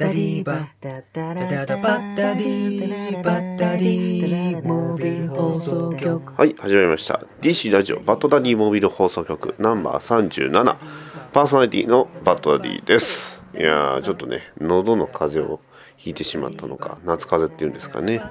[0.00, 6.32] ダディバッダダダバディバッダディモービル放送局。
[6.32, 7.20] はい始まりました。
[7.42, 10.76] DC ラジオバッドダディモービル放送局ナンバー37
[11.32, 13.42] パーソナリティのバッドダディです。
[13.54, 15.60] いやーちょっとね喉の風邪を
[15.98, 18.22] ひいてしまったのか夏風邪っていうんですかね。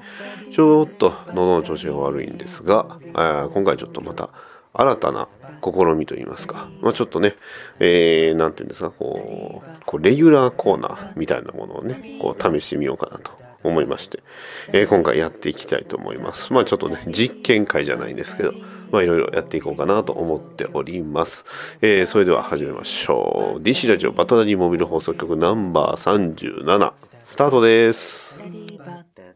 [0.51, 4.31] ちょっと喉の調子が悪いんですが今回ちょっとまた
[4.73, 5.27] 新たな
[5.63, 7.35] 試みといいますか、まあ、ちょっとね、
[7.79, 13.31] えー、なんていうんですかこうこうレギュラーコーナーみたいなものをねこう試してみようかなと
[13.63, 14.23] 思いまして、
[14.69, 16.53] えー今回やっていきたいと思います。
[16.53, 18.53] まあちょっとね実験会じゃないんですけど
[18.91, 21.45] まあいろいろやっていこうかなと思っております、
[21.81, 23.61] えーそれでは始めましょう。
[23.61, 26.93] DC ラジオバトダディモビル放送局ナンバー37
[27.25, 28.39] スタートです。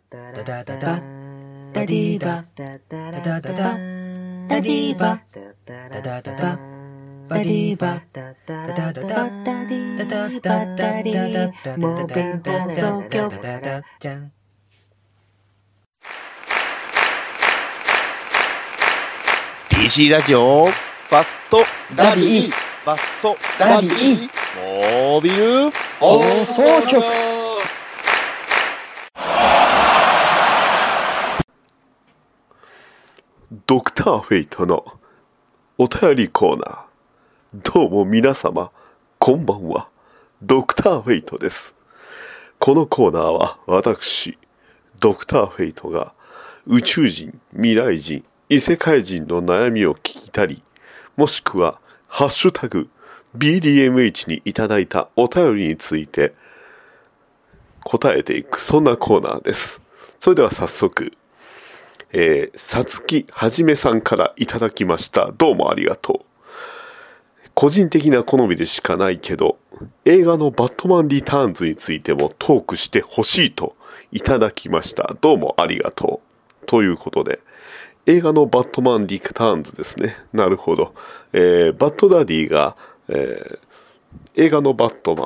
[0.10, 4.13] ダダダダダディバダダダダダ
[4.62, 5.20] ディバ
[5.66, 6.58] ダダダダ
[7.30, 14.32] バディバダダダダダダディダダダダダモービル放送局ダダダじゃん
[19.70, 20.68] DC ラジオ
[21.12, 21.64] バット
[21.96, 22.52] ダディ
[22.86, 24.30] バットダディ
[24.62, 27.33] モービル放送局
[33.74, 34.86] ドクターフェイトの
[35.80, 37.74] お便りコーナー。
[37.74, 38.70] どうも皆様、
[39.18, 39.90] こんばんは。
[40.44, 41.74] ドクターフェイトです。
[42.60, 44.38] このコーナーは私、
[45.00, 46.14] ドクターフェイトが
[46.68, 50.62] 宇宙人、未来人、異世界人の悩みを聞きたり、
[51.18, 52.90] もしくは、ハッシュタグ、
[53.36, 56.36] BDMH にいただいたお便りについて
[57.84, 59.82] 答えていく、そんなコーナーです。
[60.20, 61.14] それでは早速、
[62.14, 65.32] えー、さつきはじめさんからいただきました。
[65.32, 67.50] どうもありがとう。
[67.56, 69.58] 個人的な好みでしかないけど、
[70.06, 73.76] 映画のバットマンリターンズについてもトークしてほしいと
[74.12, 75.16] いただきました。
[75.22, 76.22] どうもありがと
[76.64, 76.66] う。
[76.68, 77.40] ということで、
[78.06, 80.16] 映画のバットマンリターンズですね。
[80.34, 80.94] なるほど。
[81.34, 82.76] えーバットダディが、
[83.10, 83.60] えー
[84.36, 85.26] 映画のバットマ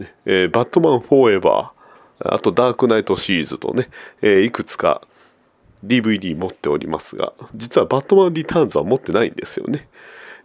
[0.00, 3.88] ン、えーバットマンフォーエバー、あとダークナイトシリーズとね、
[4.20, 5.02] えーいくつか
[5.86, 9.88] DVD 持っておりますが、実はバットマンリターンズは持ってないんですよね。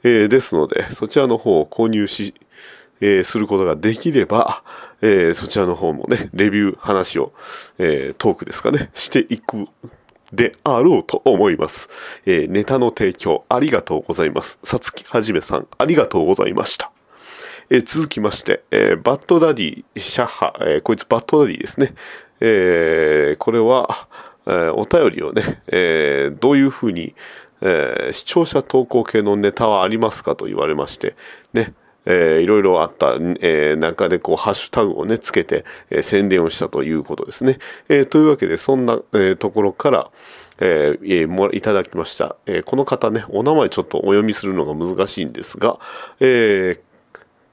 [0.04, 2.34] えーですので、そちらの方を購入し、
[3.02, 4.64] えーすることができれば、
[5.02, 7.34] えーそちらの方もね、レビュー話を、
[7.78, 9.68] えートークですかね、していく
[10.32, 11.90] であろうと思います。
[12.26, 14.60] えーネタの提供ありがとうございます。
[14.64, 16.92] さつきはじめさん、ありがとうございました。
[17.70, 21.94] えー続きまして、えーバッドダディ、シャッハ、えーこいつバッドダディですね。
[22.42, 24.08] えーこれは、
[24.50, 27.16] えーお便りをね、えーどういうふうに、
[27.62, 31.16] えー視聴者投稿系のネタはありますかと言われまして、
[31.54, 31.74] ね、
[32.06, 37.60] えーいろいろあった、えー中でこう、ハッシュタグをね、つけて、えー宣伝をしたということですね。
[37.90, 40.12] えーというわけで、そんな、えーところから、
[40.60, 45.80] えーもいただきました、えーこの方ね、お名前ちょっとお読みするのが難しいんですが、
[46.20, 46.82] えー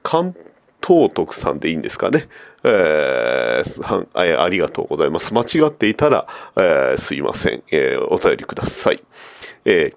[0.03, 0.33] 関
[0.87, 2.29] 東徳さんでいいんですかね。
[2.63, 5.33] えーえーありがとうございます。
[5.33, 9.03] 間違っていたら、えーすいません、えーお便りください。
[9.65, 9.91] え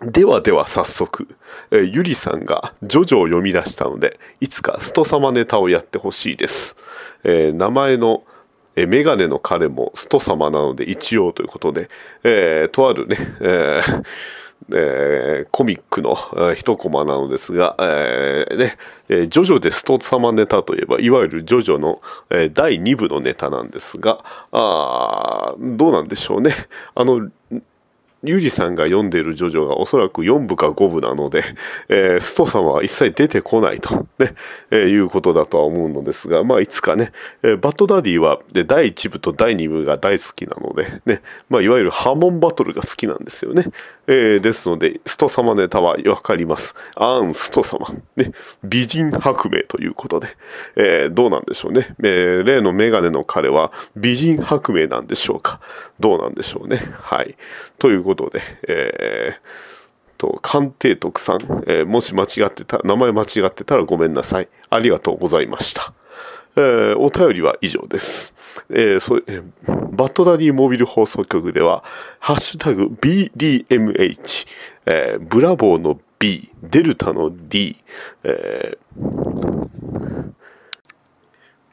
[0.00, 1.26] ではでは早速、
[1.72, 6.76] えゆりさんがジョジョを読み出したので、いつかスト様ネタをやってほしいです。
[7.24, 8.22] え名前の、
[8.76, 11.90] えメガネの彼もスト様なので一応ということで、
[12.22, 14.04] えとあるね、えー
[14.70, 18.76] えーコミックのえー一コマなのですが、えーね、
[19.08, 26.54] えージョジョでスト様ネタといえば、いわゆるジョジョの、えー第2部のネタなんですが、あどうなんでしょうね。
[26.94, 27.30] あの、
[28.24, 31.44] ゆりさんが読んでいるジョジョがおそらく4部か5部なので、
[31.88, 34.34] えースト様は一切出てこないと、ね、
[34.72, 43.66] えーいうことだとは思うのですが、まあいつかね、えーバッドダディはで第1部と第2部が大好きなので、ね、まあいわゆるハーモンバトルが好きなんですよね。
[44.08, 46.74] えーですので、スト様ネタはわかります。
[46.96, 48.32] アーンスト様、ね、
[48.64, 50.28] 美人白明ということで、
[50.74, 51.94] えーどうなんでしょうね。
[52.02, 55.60] えー例のメガネの彼は美人白明なんでしょうか。
[56.00, 56.82] どうなんでしょうね。
[57.00, 57.36] はい。
[57.78, 64.48] ということで、えーと、鑑定徳さん、えーもし間違ってた、名前間違ってたらごめんなさい。
[64.70, 65.92] ありがとうございました。
[66.56, 68.32] えーお便りは以上です。
[68.70, 69.44] えーそえー
[69.92, 71.84] バッドダディモビル放送局では、
[72.18, 74.46] ハッシュタグ BDMH、
[74.86, 77.76] えーブラボーの B、デルタの D、
[78.24, 80.32] えー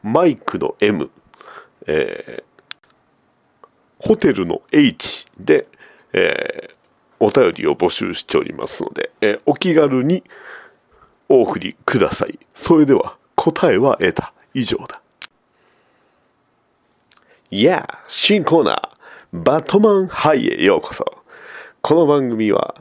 [0.02, 1.10] マイクの M、
[1.86, 2.46] えー
[3.98, 5.66] ホテルの H で、
[6.16, 6.76] えー
[7.18, 10.22] お便りを募集しておりますので、えーお気軽に
[11.28, 12.38] お送りください。
[12.54, 14.32] それでは答えは得た。
[14.52, 15.00] 以上だ。
[17.50, 21.04] いやあ、新コーナー、バットマンハイへようこそ。
[21.80, 22.74] この番組は、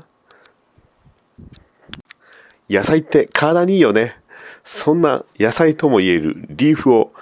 [2.70, 4.18] 野菜って体にいいよね。
[4.64, 7.14] そんな野菜とも言えるリーフを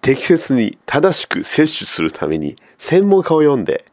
[0.00, 3.84] 適切に正しく摂取するために専門家を読んで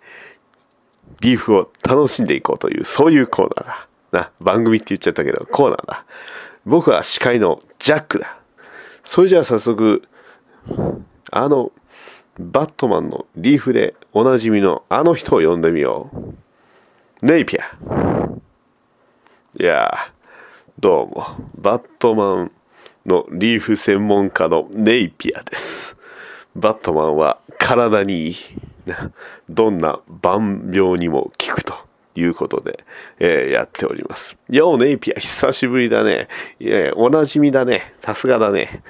[1.21, 3.87] リーフを楽しんでいこうというそういうコーナーだ。
[4.11, 6.05] な、番組って言っちゃったけどコーナーだ。
[6.65, 8.37] 僕は司会のジャックだ。
[9.03, 10.03] それじゃあ早速、
[11.31, 11.71] あの
[12.39, 16.09] バットマンのリーフでおなじみのあの人を呼んでみよ
[17.21, 17.25] う。
[17.25, 17.63] ネイピア。
[19.59, 20.11] いや、
[20.79, 21.25] どうも、
[21.55, 22.51] バットマン
[23.05, 25.95] のリーフ専門家のネイピアです。
[26.55, 28.35] バットマンは体にいい。
[29.49, 31.73] どんな万病にも効くと
[32.15, 32.83] いうことで、
[33.19, 34.37] えーやっております。
[34.49, 36.27] ようネイピア、久しぶりだね。
[36.59, 37.93] いやおなじみだね。
[38.01, 38.81] さすがだね。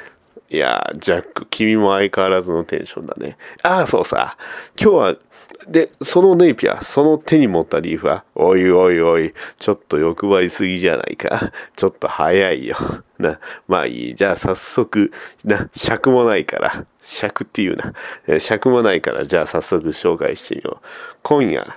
[0.50, 3.38] いや、ジャック、君も相変わらずのテンションだね。
[3.64, 4.36] ああ、そうさ。
[4.78, 5.16] 今日は、
[5.68, 11.52] で、そのネイピア、その手に持ったリーフは、おいおいおい、ちょっと欲張りすぎじゃないか。
[11.76, 12.78] ちょっと早いよ。
[13.20, 14.16] な、まあいい。
[14.16, 15.12] じゃあ早速、
[15.46, 18.40] な、尺もないから、尺っていうな。
[18.40, 20.86] 尺もないから、じゃあ早速紹介してみよう。
[21.22, 21.76] 今夜、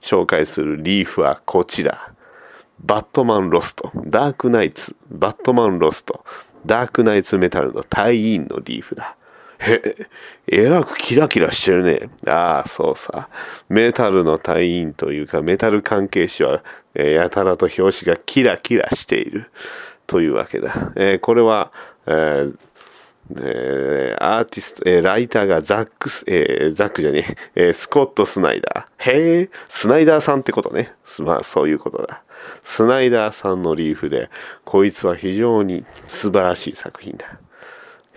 [0.00, 2.12] 紹介するリーフはこちら。
[2.80, 6.24] バットマンロスト、ダークナイツ、バットマンロスト、
[6.64, 9.16] ダークナイツメタルの隊員のリーフだ。
[9.60, 10.06] え、
[10.46, 12.10] えらくキラキラしてるね。
[12.26, 13.28] ああ、そうさ。
[13.68, 16.64] メタルの隊員というか、メタル関係者は、
[16.94, 19.50] えーやたらと表紙がキラキラしている。
[20.06, 20.92] というわけだ。
[20.96, 21.72] えーこれは、
[22.06, 22.56] えー
[23.36, 29.10] えーアーティスト、えーライターがザックス、えーザックじゃねえ、えースコット・スナイダー。
[29.12, 30.92] へえ、スナイダーさんってことね。
[31.18, 32.22] まあ、そういうことだ。
[32.64, 34.30] スナイダーさんのリーフで、
[34.64, 37.26] こいつは非常に素晴らしい作品だ。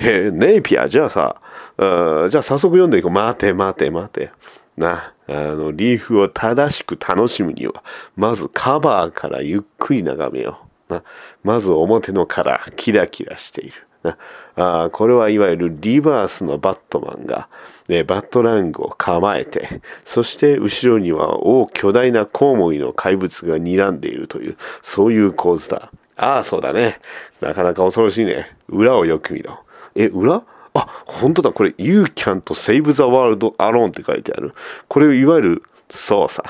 [0.01, 1.35] へえ、ネイピア、じゃあさ、
[1.77, 3.11] あじゃあ早速読んでいこう。
[3.11, 4.31] 待て待て待て。
[4.77, 7.83] な、あの、リーフを正しく楽しむには、
[8.15, 10.59] まずカバーからゆっくり眺めよ
[10.89, 10.93] う。
[10.93, 11.03] な、
[11.43, 13.73] まず表のカラー、キラキラしている。
[14.03, 14.17] な
[14.55, 17.47] あこれはいわゆるリバースのバットマンが、
[17.87, 25.91] ね、バットラングを構えて、そして後ろには大巨大なコウモリの怪物が睨んでいるという、そういう構図だ。
[26.17, 26.99] ああ、そうだね。
[27.41, 28.55] なかなか恐ろしいね。
[28.69, 29.59] 裏をよく見ろ。
[29.95, 30.43] え、裏？
[30.73, 31.51] あ、本当だ。
[31.51, 34.53] これ、You can't save the world alone って書いてある。
[34.87, 36.43] これ、いわゆる、そうさ。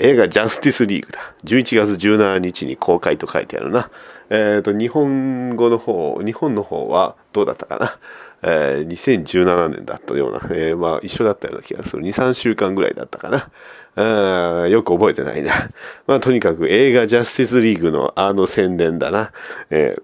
[0.00, 1.20] 映画ジャスティスリーグだ。
[1.44, 3.90] 11月17日に公開と書いてあるな。
[4.30, 7.98] えっ、と、日本語の方、日本の方はどうだったかな？
[8.42, 12.02] えー2017年だったような、えーまあ一緒だったような気がする。
[12.02, 13.50] 2、3週間ぐらいだったかな？
[13.94, 15.70] あよく覚えてないな。
[16.06, 19.32] まあとにかく映画ジャスティスリーグのあの宣伝だな。
[19.70, 20.02] えー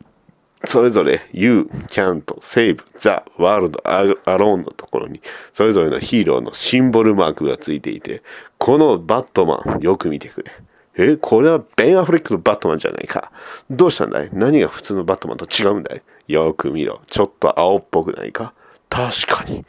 [0.64, 3.81] それぞれ You can't save the world
[4.25, 5.20] alone のところに
[5.53, 8.23] それぞれのヒーローのシンボルマークがついていて
[8.59, 10.53] このバットマンよく見てくれ。
[10.94, 13.32] え、これはベン・アフレックのバットマンじゃないか。
[13.70, 14.29] どうしたんだい？
[14.31, 16.03] 何が普通のバットマンと違うんだい？
[16.28, 17.00] よく見ろ。
[17.07, 18.52] ちょっと青っぽくないか？
[18.90, 19.64] 確かに。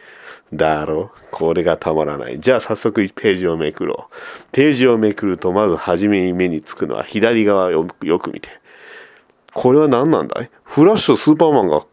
[0.53, 1.11] だろ？
[1.31, 2.41] これがたまらない。
[2.41, 4.15] じゃあ早速ページをめくろう。
[4.51, 8.49] ページをめくるとまず初めに目につくのは左側をよく見て。
[9.53, 10.49] これは何なんだい？
[10.63, 11.85] フラッシュとスーパーマンが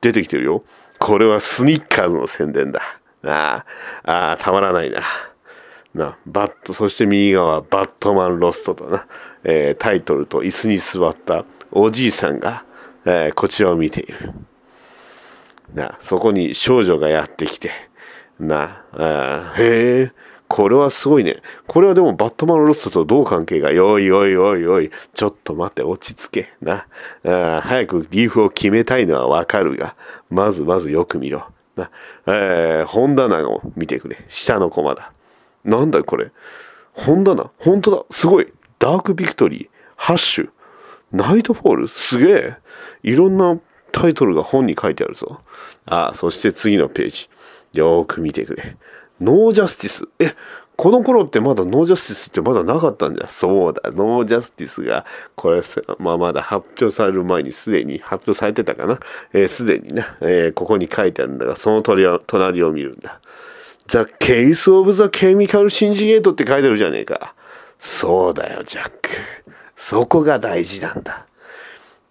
[0.00, 0.64] 出てきてるよ。
[0.98, 2.80] これはスニッカーズの宣伝だ。
[3.24, 3.64] あ
[4.04, 5.02] あ、ああ、たまらないな。
[5.94, 9.06] な、バット、そして右側バットマンロストとな、
[9.44, 12.64] えータイトルと椅子に座ったおじいさんが、
[13.04, 14.32] えーこちらを見ている。
[15.72, 17.70] な、そこに少女がやってきて、
[18.40, 20.12] な、あーへえ、
[20.54, 21.38] これはすごいね。
[21.66, 23.70] これはでもバットマンロストとどう関係が？
[23.70, 26.52] おいおいおいおい、ちょっと待って、落ち着け。
[26.62, 26.86] な、
[27.24, 29.96] あ早くリーフを決めたいのはわかるが、
[30.30, 31.44] まずまずよく見ろ。
[31.74, 31.90] な、
[32.28, 34.24] えー本棚を見てくれ。
[34.28, 35.10] 下のコマだ。
[35.64, 36.30] なんだこれ？
[36.92, 37.50] 本棚？
[37.58, 38.04] 本当だ。
[38.10, 38.52] すごい。
[38.78, 40.50] ダークビクトリー、ハッシュ、
[41.10, 41.88] ナイトフォール？
[41.88, 42.56] すげえ。
[43.02, 43.58] いろんな
[43.90, 45.40] タイトルが本に書いてあるぞ。
[45.86, 47.28] ああ、そして次のページ。
[47.72, 48.76] よーく見てくれ。
[49.24, 50.08] ノージャスティス。
[50.18, 50.34] え、
[50.76, 53.28] この頃ってまだノージャスティスってまだなかったんじゃ？
[53.28, 53.90] そうだ。
[53.90, 55.62] ノージャスティスが、これ、
[55.98, 58.98] まあまだ発表される前にすでに発表されてたかな？
[59.32, 63.20] えーすでにね、えーここに書いてあるんだが、その隣を見るんだ。
[63.86, 67.34] The Case of the Chemical シンジゲートって書いてるじゃねえか。
[67.78, 69.10] そうだよ、ジャック。
[69.76, 71.26] そこが大事なんだ。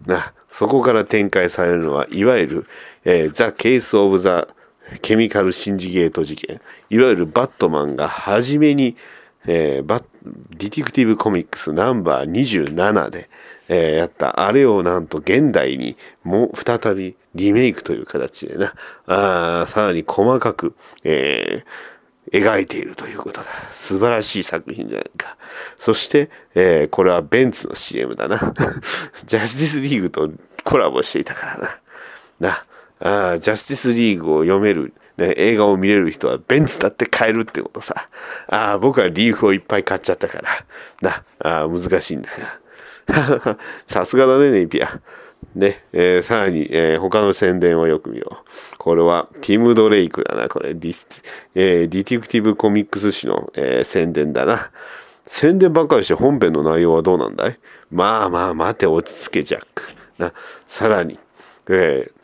[0.06, 2.66] な、そこから展開されるのは、いわゆる、
[3.06, 4.48] えー、 The Case of the
[5.02, 6.62] Chemical Syndicate 事件。
[6.90, 8.96] いわゆるバットマンが初めに、
[9.46, 13.30] えー、バ Detective Comics ナンバー27で、
[13.68, 18.74] えー、やったあれをなんと現代にもう再びリメイクという形でな、
[19.08, 23.48] あさらに細かく、えー、描いているということだ。
[23.74, 25.38] 素晴らしい作品じゃないか。
[25.78, 28.38] そして、えー、これはベンツの CM だな。
[29.26, 30.32] ジャスティスリーグと
[30.64, 31.80] コラボしていたからな。
[32.40, 32.66] な、
[33.04, 38.08] あジャスティスリーグを読める、ね、映画を見れる人はベンツだって買えるってことさ。
[38.48, 40.66] あ僕はリーフをいっぱい買っちゃったから。
[41.02, 42.64] な、あ難しいんだが。
[43.86, 45.02] さすがだね、ネイピア。
[45.56, 48.78] ね、えー、さらに、えー、他の宣伝をよく見よう。
[48.78, 50.74] これは、ティム・ドレイクだな、これ。
[50.74, 51.08] ディス、
[51.54, 54.72] えー、 Detective Comics 誌の、えー、宣伝だな。
[55.28, 57.60] 宣伝ばっかりして本編の内容はどうなんだい?
[57.92, 59.84] まあまあ待て、落ち着け、ジャック。
[60.18, 60.34] な、
[60.68, 61.20] さらに、
[61.70, 62.23] えー、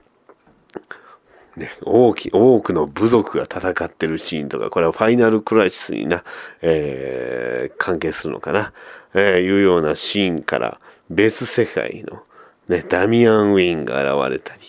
[1.60, 6.24] ね、大き、多くの部族が戦ってるシーンとか、これはファイナルクライシスにな、
[6.62, 8.74] えー、関係するのかな、
[9.14, 12.24] えー、いうようなシーンから、別世界の、
[12.70, 14.62] ね、ダミアン・ウェインが現れたり、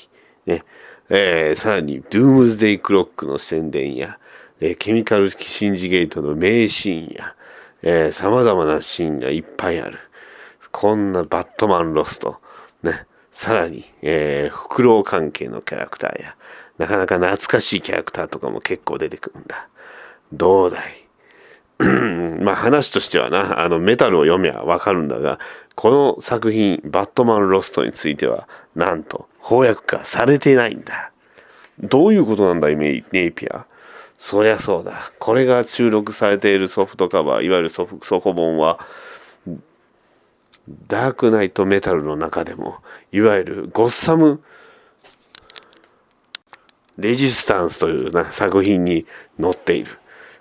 [0.46, 0.64] ね、
[1.08, 4.18] えー、さらに、ドゥームズデイ・クロックの宣伝や、
[4.60, 7.36] えー、ケミカル・キシンジゲートの名シーンや、
[7.82, 9.98] えー、様々なシーンがいっぱいある。
[10.72, 12.40] こんなバットマン・ロスト、
[12.82, 16.36] ね、さらに、えー、フクロウ関係のキャラクターや、
[16.80, 19.68] なかなか懐かしいキャラクターとかも結構出てくるんだ。
[20.32, 21.06] どうだい？
[22.40, 25.38] まあ話としてはな、あのメタルを読めばわかるんだが、
[25.74, 31.12] この作品、バットマンロストについては、なんと翻訳化されてないんだ。
[31.80, 33.66] どういうことなんだい、ネイピア？
[34.16, 34.94] そりゃそうだ。
[35.18, 38.80] これが収録されているソフトカバー、いわゆるソフソコ本は、
[40.86, 42.78] ダークナイトメタルの中でも、
[43.12, 44.42] いわゆるゴッサム
[47.00, 49.06] レジスタンスというな作品に
[49.40, 49.98] 載っている。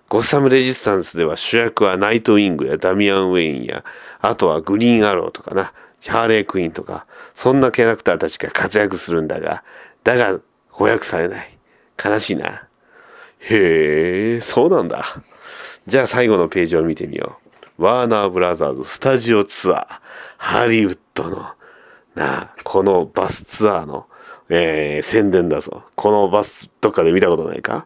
[0.09, 3.83] ゴッサムレジスタンスでは主役はナイトウィングやダミアン・ウェインや、
[4.21, 5.71] あとはグリーンアローとかな、
[6.07, 9.63] ハーレークイーンとか、そんなキャラクターたちが活躍するんだが、
[10.03, 10.39] だが
[10.71, 11.57] 翻訳されない。
[12.03, 12.67] 悲しいな。
[13.39, 15.21] へえ、そうなんだ。
[15.85, 17.39] じゃあ最後のページを見てみよ
[17.77, 17.83] う。
[17.83, 19.99] ワーナーブラザーズスタジオツアー、
[20.37, 21.45] ハリウッドの、
[22.15, 24.07] な、このバスツアーの、
[24.49, 25.83] えー、宣伝だぞ。
[25.95, 27.85] このバス、とかで見たことないか？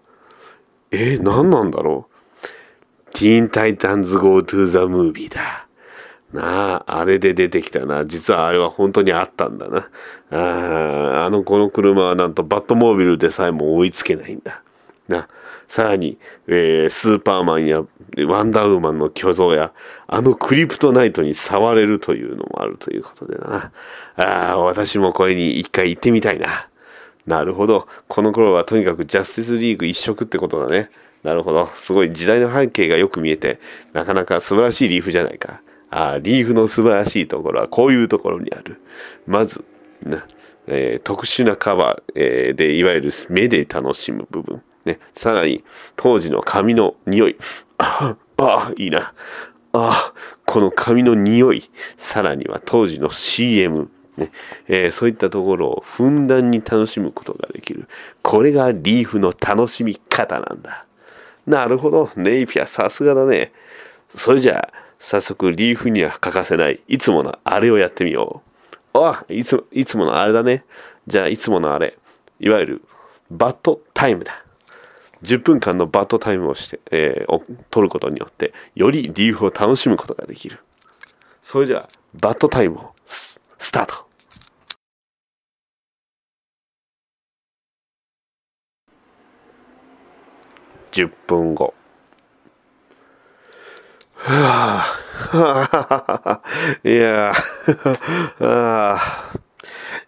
[0.92, 3.12] えー、何なんだろう？
[3.14, 5.68] ティーンタイタンズ Go to the Movie だ。
[6.32, 8.06] なあ、あれで出てきたな。
[8.06, 9.90] 実はあれは本当にあったんだな。
[10.32, 14.64] ああの、この車はなんとバットモービルでさえも追いつけないんだ。
[15.08, 15.28] な、
[15.68, 16.18] さらに、
[16.48, 17.84] えー、スーパーマンや
[18.28, 19.72] ワンダーウーマンの巨像や、
[20.08, 23.72] あのクリプトナイトに触れるというのもあるということでな。
[24.16, 26.68] ああ、私もこれに一回行ってみたいな。
[27.26, 27.88] なるほど。
[28.08, 30.90] この頃はとにかくジャスティスリーグ一色ってことだね。
[31.24, 31.68] なるほど。
[31.68, 33.60] すごい時代の背景がよく見えて、
[33.94, 35.62] なかなか素晴らしいリーフじゃないか。
[35.90, 38.82] ああ、リーフの素晴らしいところはこういうところにある。
[39.26, 39.64] まず、
[40.04, 40.26] な
[40.68, 44.62] えー、特殊なカバー、えー、で、いわゆる目で楽しむ部分。
[44.86, 45.64] ね、さらに、
[45.96, 47.38] 当時の髪の匂い。
[47.78, 49.14] ああ、いいな。
[49.74, 50.14] ああ、
[50.46, 51.70] この髪の匂い。
[51.98, 53.90] さらには当時の CM。
[54.18, 54.32] ね
[54.68, 57.88] えー、そういったところをふんだんに楽しむことができる。
[58.22, 60.86] これがリーフの楽しみ方なんだ。
[61.48, 62.10] なるほど。
[62.16, 63.52] ネイピアさすがだね。
[64.16, 68.44] それじゃあ、早速リーフには欠かせない、いつものあれをやってみよ
[68.94, 69.00] う。
[69.00, 70.64] あ、いつ、いつものあれだね。
[71.08, 71.98] じゃあ、いつものあれ。
[72.40, 72.82] いわゆる、
[73.32, 74.43] バットタイムだ。
[75.24, 80.60] 10分間のバットタイムをして、えー、を取ることによって、よりリーフを楽しむことができる。
[81.42, 84.06] それじゃあ、バットタイムをススタート。
[90.92, 91.74] 10分後。
[94.16, 94.84] は
[95.34, 96.42] あ、
[96.84, 97.34] いや
[98.40, 99.00] あ、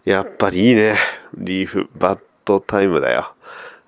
[0.04, 0.96] やっぱりいいね。
[1.34, 3.34] リーフ、バットタイムだよ。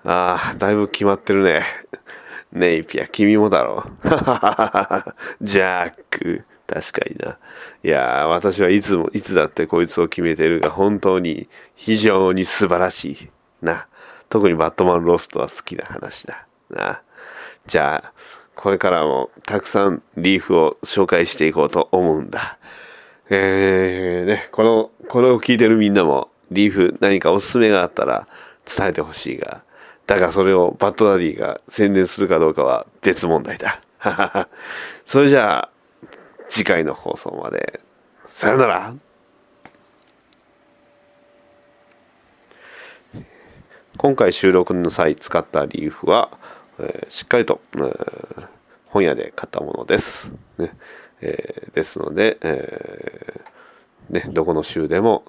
[0.05, 1.63] ああ、だいぶ決まってるね。
[2.51, 4.07] ネイピア、君もだろう。
[5.45, 7.37] ジャック、確かにな。
[7.83, 13.29] いや私はいつも、いつだってこいつを決めてるが、本当に非常に素晴らしい。
[13.61, 13.87] な。
[14.29, 16.45] 特にバットマンロストは好きな話だ。
[16.69, 17.01] な。
[17.67, 18.13] じゃあ、
[18.55, 22.57] これからもたくさんリーフを紹介していこうと思うんだ。
[23.29, 28.27] えー、ね、この、これを聞いてるみんなも、リーフ何かおすすめがあったら
[28.65, 29.61] 伝えてほしいが、
[30.09, 33.79] だがそれをバッドダディが宣伝するかどうかは別問題だ。
[35.05, 35.69] それじゃあ、
[36.47, 37.79] 次回の放送まで。
[38.25, 38.95] さよなら。
[43.97, 46.31] 今回収録の際使ったリーフは、
[46.79, 48.47] えーしっかりと、えー
[48.87, 50.33] 本屋で買ったものです。
[50.57, 50.75] ね
[51.21, 53.58] えーですので、えー
[54.09, 55.23] ね、どこの州でも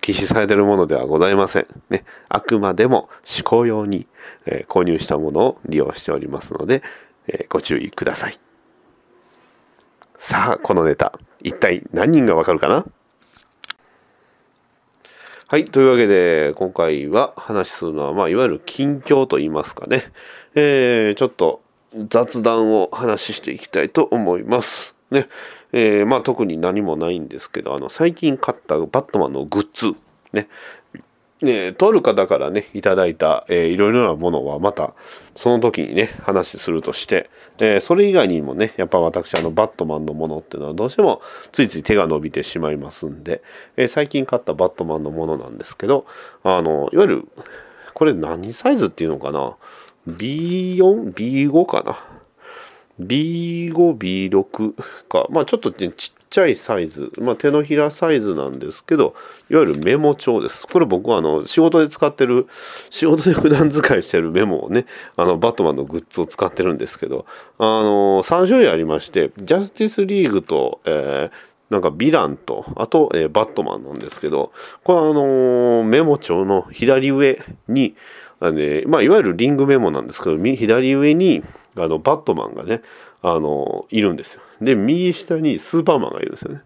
[0.00, 1.66] 禁止されてるものではございません。
[1.90, 3.08] ね、あくまでも
[3.38, 4.06] 思考用に、
[4.46, 6.82] えー購入したものを利用しておりますので、
[7.28, 8.38] えーご注意ください。
[10.18, 12.84] さあ、このネタ、一体何人がわかるかな？
[15.46, 15.64] はい。
[15.64, 20.12] というわけで、今回は話するのは、まあ、いわゆる近況といいますかね。
[20.54, 21.62] えー、ちょっと
[22.08, 24.94] 雑談を話していきたいと思います。
[25.10, 25.28] ね。
[25.72, 29.92] えー、まあ、特に何もないんですけど、あの、最近買ったバットマンのグッズ。
[30.32, 30.48] ね。
[31.40, 34.94] ね、とある方からね、いただいた、えーいろいろなものはまた、
[35.36, 41.20] その時にね、話するとして、えーそれ以外にもね、やっぱ私、あの、バットマンのものっていうのはどうしても
[41.52, 43.40] ついつい手が伸びてしまいますんで、
[43.76, 46.06] えー最近買ったバットマンのものなんですけど、
[46.42, 47.28] あの、いわゆる、
[47.94, 49.54] これ何サイズっていうのかな
[50.08, 52.17] ?B4、B5 かな？
[53.00, 55.26] B5、B6 か。
[55.30, 55.90] まあちょっとちっ
[56.30, 57.12] ちゃいサイズ。
[57.20, 59.14] まあ手のひらサイズなんですけど、
[59.50, 60.66] いわゆるメモ帳です。
[60.66, 62.46] これ僕はあの仕事で使ってる、
[62.90, 64.86] 仕事で普段使いしてるメモをね、
[65.16, 67.26] あのバットマンのグッズを使ってるんですけど、
[67.58, 74.52] あの、3種類ありまして、ジャスティスリーグと、えーなんかヴィランと、あと、えーバットマンなんですけど、
[74.84, 77.94] これはあのーメモ帳の左上に、
[78.40, 81.42] あのねまあ、いわゆるリングメモなんですけど、左上に、
[81.76, 82.82] あの、バットマンがね、
[83.22, 84.42] あのいるんですよ。
[84.60, 86.62] で、右下にスーパーマンがいるんですよね。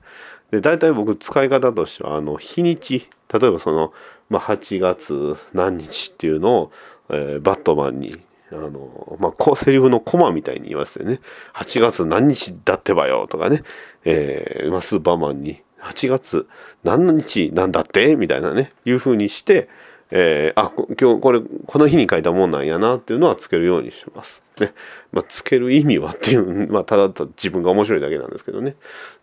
[0.50, 3.92] で、大体僕使い方としては、あの、日にち、例えばその、
[4.28, 6.72] まあ、8月何日っていうのを、
[7.10, 11.20] えーバットマンに、あの、まあ、こうセリフのコマみたいに言わせてね、
[11.54, 13.62] 8月何日だってばよとかね、
[14.04, 16.46] えーまあ、スーパーマンに、8月
[16.84, 18.14] 何日なんだって？
[18.16, 19.68] みたいなね、いう風にして、
[20.14, 24.42] えーあ、今日これ、この日に書いたもんなんやなっていうのはつけるようにします。
[24.60, 24.74] ね。
[25.10, 28.76] まあ、つける意味はっていう、 まあ、ただただ自分が面白いだけなんですけどね。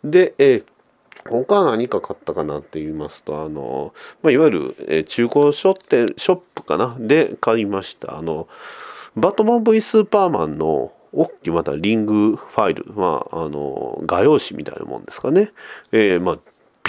[0.03, 0.65] で、えー
[1.29, 6.95] 他は何か買ったかなって言いますと、あの、まあ、いわゆる、え中古書店、ショップかな？
[6.97, 8.17] で買いました。
[8.17, 8.47] あの、
[9.17, 15.51] バトマン V スーパーマンの大きいまたリングファイル、まあ、あの、画用紙みたいなもんですかね。
[15.91, 16.39] えーまあ、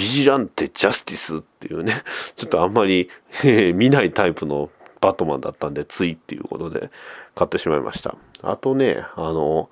[0.01, 2.03] ビジランテ・ジャスティスっていうね、
[2.35, 3.11] ちょっとあんまり、
[3.75, 4.71] 見ないタイプの
[5.03, 6.91] バットマンだったんで、ついっていうことで
[7.35, 8.15] 買ってしまいました。
[8.43, 9.69] あとね、あの、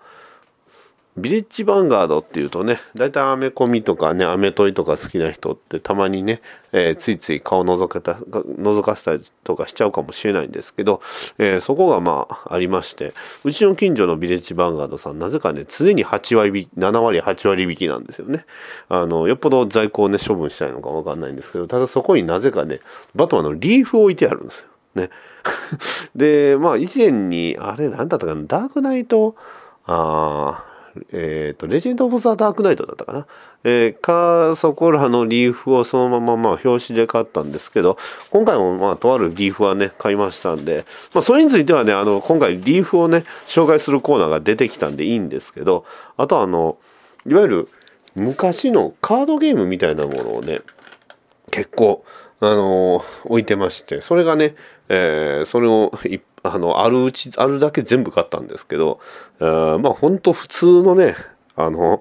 [1.18, 6.40] ビレッジヴァンガードっていうとね、大体アメコミとかね、アメトイとか好きな人ってたまにね、
[6.72, 11.00] えーついつい顔覗けた、覗かせたりとかしちゃうかもしれないんですけど、
[11.38, 13.12] えーそこがまあありまして、
[13.44, 18.46] うちの近所のビレッジヴァンガードさん、なぜかね、常に8割引き、7割、8割引きなんですよね。
[18.88, 22.81] あの、よっぽど在庫をね、処分したいのかわかんないんですけど、ただそこになぜかね、
[23.14, 24.66] バトマンのリーフを置いてあるんですよ。
[24.94, 25.11] ね。
[26.14, 29.35] で、まあ以前に、あれ、なんだったかな、ダークナイト、
[29.87, 30.67] あー
[31.12, 33.26] えっ、と、レジェンド・オブ・ザ・ダークナイトだったかな？
[33.64, 37.98] えーか、そこらのリーフをそのまままあ表紙で買ったんですけど、
[38.30, 45.84] 今回もまあとあるリーフはね、買いましたんで、まあそれについてはね、あの、今回リーフをね、紹介するコーナーが出てきたんでいいんですけど、
[46.16, 46.78] あとあの、
[47.26, 47.68] いわゆる
[48.14, 50.61] 昔のカードゲームみたいなものをね、
[51.50, 52.04] 結構、
[52.40, 54.55] あの置いてましてそれがね、
[54.88, 55.92] えーそれを
[56.44, 59.01] あのあるうちあるだけ全部買ったんですけど、
[59.40, 61.16] えーまあほんと普通のね
[61.57, 62.01] あの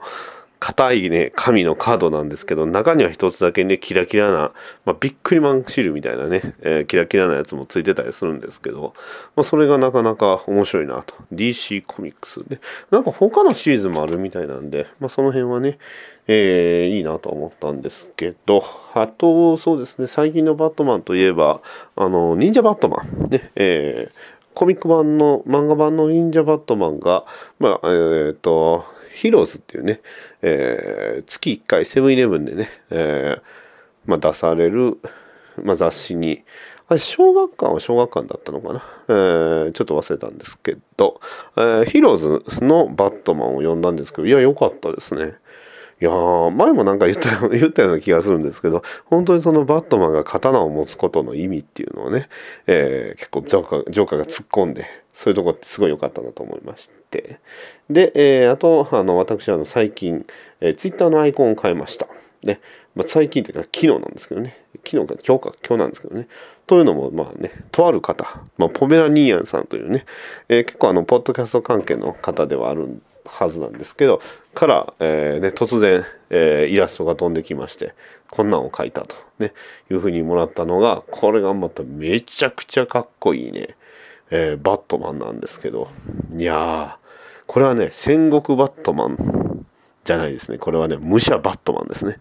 [0.60, 4.52] 硬いね紙のカードなんですけど中には一つだけねキラキラな、
[4.86, 8.94] まあ、ビックリマンシールみたいなね、えーキラキラなやつもついてたりするんですけど、
[9.36, 11.14] まあ、それがなかなか面白いなと。
[11.34, 15.78] DC コミックスでなんか他のシリーズもあるみたいなんで、まあ、その辺はね
[16.28, 18.64] えーいいなと思ったんですけど、
[18.94, 21.62] あと、そうですね、最近のバットマンといえば、
[21.96, 27.26] あの、忍者バットマン、ね、えーコミック版の、漫画版の忍者バットマンが、
[27.60, 30.02] まあ、えっ、と、ヒーローズっていうね、
[30.42, 33.42] えー月1回セブンイレブンでね、えー
[34.08, 34.98] まあ、出される、
[35.64, 36.44] まあ、雑誌に、
[36.88, 41.22] あれ、小学館は小学館だったのかな、えーちょっと忘れたんですけど、
[41.56, 45.36] えーヒーローズのバットマンを読んだんですけど、いや、良かったですね。
[46.00, 52.30] いや前もなんか言ったよ 言ったような気がするんですけど本当にそのバットマンが刀を持つことの意味っていうのをね、
[52.68, 57.40] えー結構ジョーカージョーカーが突っ込んでそういうとこってすごい良かったなと思いまして。
[57.90, 60.26] で、えーあとあの私あの最近、
[60.62, 62.08] えー、ツイッターのアイコンを変えました。
[62.44, 62.60] ね。
[62.96, 64.56] まあ、最近というか昨日なんですけどね。
[64.86, 66.28] 昨日か今日か今日なんですけどね。
[66.68, 70.06] というのもまあねとある方、まあ、ポメラニーアンさんというね、
[70.50, 74.22] えー結構あのポッドキャスト関係の方ではあるんはずなんですけど
[74.54, 77.94] から、えーね、突然、えーイラストが飛んできまして
[78.30, 79.54] こんなんを描いたと、ね、
[79.92, 83.76] いうふうにもらったのがこれがまためちゃくちゃかっこいいね、
[84.32, 85.90] えーバットマンなんですけど
[86.36, 87.08] いやー
[87.46, 89.66] これはね戦国バットマン
[90.04, 92.18] じゃないですねこれはね武者バットマンですね。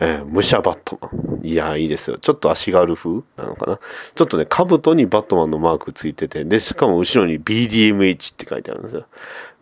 [0.00, 1.46] えー武者バットマン。
[1.46, 2.18] いやー、いいですよ。
[2.18, 3.78] ちょっと足軽風なのかな。
[4.14, 9.06] ちょっとね、兜にバットマンのマークついてて、で、しかも後ろに BDMH って書いてあるんですよ。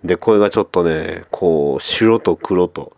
[0.04, 2.96] で、これがちょっとね、こう、白と黒と、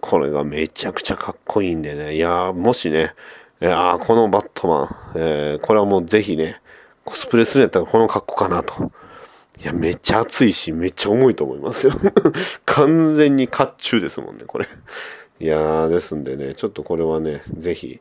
[0.00, 2.16] これがめちゃくちゃかっこいいんでね。
[2.16, 3.14] いやー、もしね、
[3.60, 6.60] いやーこのバットマン、えーこれはもうぜひね、
[7.04, 8.92] コスプレするんやったらこの格好かなと。
[9.62, 11.94] いや、めっちゃ熱いし、めっちゃ重いと思いますよ。
[12.66, 14.66] 完全に甲冑ですもんね、これ。
[15.40, 18.00] いやー、ですんでね、ちょっとこれはね、ぜひ、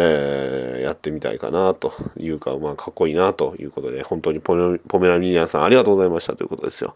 [0.00, 6.94] えーやってみたいかなというか、まあ、かっこいいなということで、本当にポメポメラニアンさんありがとうございましたということですよ。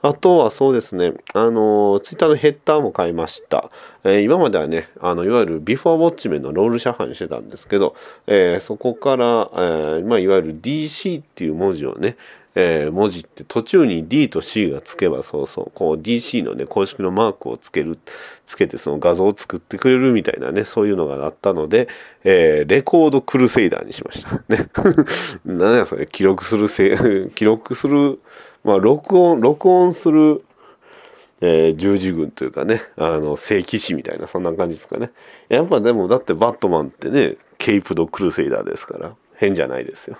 [0.00, 3.70] あとはそうですね、あの、ツイッターのヘッダーも買いました。
[4.04, 7.94] えー今まではね、あの、いわゆるビフォーウォッチメンのロールシャッハにしてたんですけど、
[8.26, 9.50] えーそこから、
[9.98, 12.16] えまあ、いわゆる DC っていう文字をね、
[12.58, 17.98] えー文字って途中に D と C がつけばそうそうこう DC のね公式のマークをつける
[18.46, 21.86] つけてその画像を作ってくれるみたいなねそういうのがあったので、
[22.24, 24.42] えーレコードクルセイダーにしました。
[24.48, 24.68] ね。
[25.44, 26.96] 何やそれ記録するせ
[27.36, 28.18] 記録する
[28.64, 30.42] まあ録音録音する
[31.42, 35.10] えー十字軍というかねあの聖騎士みたいなそんな感じですかね。
[35.50, 40.16] やっぱでもだってバットマンってねケイプドクルセイダーですから変じゃないですよ。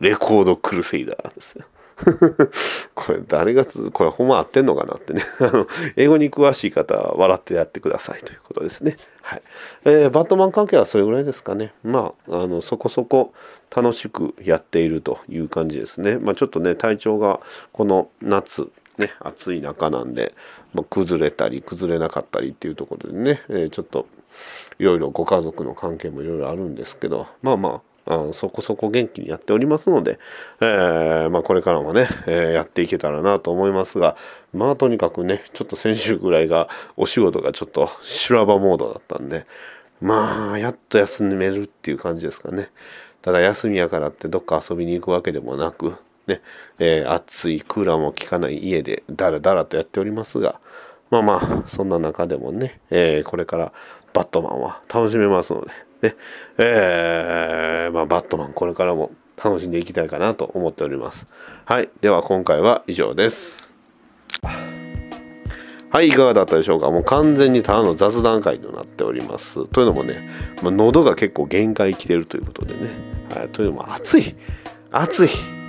[0.00, 1.64] レコードクルセイダーですよ。
[2.94, 5.22] これ誰がつこれほんま合ってんのかなってね。
[5.40, 8.96] あの英語に詳しい方は笑ってやってくださいということですね。
[9.22, 9.42] はい、
[9.86, 11.72] えーバットマン関係はそれぐらいですかね。
[11.82, 13.32] まああのそこそこ
[13.74, 16.18] 楽しくやっているという感じですね。
[16.18, 17.40] まあちょっとね体調が
[17.72, 20.34] この夏ね暑い中なんで、
[20.74, 24.06] まあ、崩れたり崩れなかったりっていうところでね、えーちょっと
[24.78, 30.18] いろいろご家族の関係もいろいろあるんですけどまあまああのそこそこ元気にやっておりますので、
[30.60, 34.16] えーまあ、これからもね、えーやっていけたらなと思いますが
[34.54, 39.44] まあとにかくねちょっと先週ぐらいがお仕事がちょっと修羅場モードだったんで
[40.00, 42.68] まあやっと休めるっていう感じですかね。
[43.22, 45.96] ただ休みやからってどっか遊びに行くわけでもなく
[46.28, 46.40] ね、
[46.78, 50.60] えー暑いクーラーも効かない家でだらだらとやっておりますが
[51.10, 53.72] まあまあそんな中でもね、えーこれから
[54.12, 56.16] バットマンは楽しめますので、ね。
[56.58, 61.26] えーまあ、バットマンこれからも楽しんでいきたいかなと思っております。
[61.64, 63.76] はい、では今回は以上です。
[65.90, 66.90] はい、いかがだったでしょうか？
[66.90, 69.66] もう完全にただの雑談会となっております。
[69.68, 70.28] というのもね、
[70.62, 72.90] まあ、喉が結構限界来てるということでね、
[73.34, 74.34] はい、というのも暑い。
[74.90, 75.28] 暑い。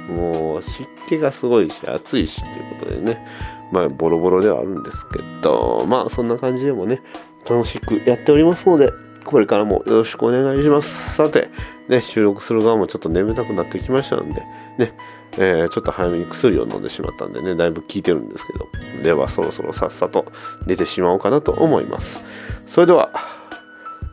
[0.09, 3.25] もう湿気がすごいし暑いしということでね。
[3.71, 7.01] まあボロボロではあるんですけどまあそんな感じでもね
[7.49, 8.89] 楽しくやっておりますので
[9.27, 11.49] これからもよろしくお願いしますさて
[11.87, 14.41] ね収録する側もちょっと眠たくなってきましたので
[14.77, 14.93] ね
[15.37, 20.25] えーちょっと早めに薬を飲んでしまったんでねだいぶ効いてるんですけどではそろそろさっさと
[20.65, 22.21] 寝てしまおうかなと思います
[22.65, 23.11] それでは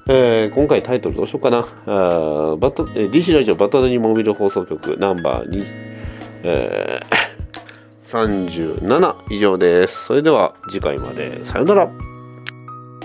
[0.06, 1.60] えー今回タイトルどうしようかな。
[1.86, 5.64] あバトえー DC ラジオバトダニモビル放送局ナンバー2、
[6.42, 7.24] えー
[8.04, 10.04] 37以上です。
[10.04, 12.13] それでは次回までさよなら。